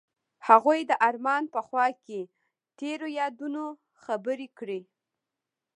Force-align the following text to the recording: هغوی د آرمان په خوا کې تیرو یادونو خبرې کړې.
هغوی 0.47 0.79
د 0.89 0.91
آرمان 1.07 1.43
په 1.53 1.59
خوا 1.67 1.87
کې 2.05 2.21
تیرو 2.77 3.07
یادونو 3.19 3.63
خبرې 4.03 4.47
کړې. 4.57 4.81